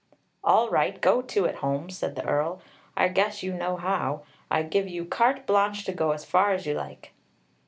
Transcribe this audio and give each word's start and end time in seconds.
"All 0.43 0.67
right, 0.71 0.99
go 0.99 1.21
to 1.21 1.45
it, 1.45 1.57
Holmes," 1.57 1.95
said 1.95 2.15
the 2.15 2.25
Earl. 2.25 2.59
"I 2.97 3.07
guess 3.07 3.43
you 3.43 3.53
know 3.53 3.77
how. 3.77 4.23
I 4.49 4.63
give 4.63 4.87
you 4.87 5.05
carte 5.05 5.45
blanche 5.45 5.85
to 5.85 5.93
go 5.93 6.09
as 6.09 6.25
far 6.25 6.53
as 6.53 6.65
you 6.65 6.73
like." 6.73 7.13